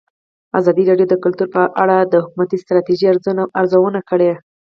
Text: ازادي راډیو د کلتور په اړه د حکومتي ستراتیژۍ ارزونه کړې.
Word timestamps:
ازادي 0.59 0.83
راډیو 0.89 1.07
د 1.09 1.15
کلتور 1.23 1.47
په 1.55 1.61
اړه 1.83 1.97
د 2.13 2.15
حکومتي 2.25 2.57
ستراتیژۍ 2.63 3.05
ارزونه 3.61 3.99
کړې. 4.09 4.31